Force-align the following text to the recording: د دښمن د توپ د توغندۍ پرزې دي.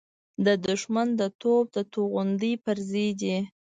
د 0.45 0.47
دښمن 0.67 1.07
د 1.19 1.21
توپ 1.41 1.65
د 1.75 1.77
توغندۍ 1.93 2.53
پرزې 2.65 3.07
دي. 3.21 3.37